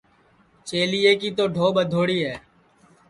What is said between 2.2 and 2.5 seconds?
ہے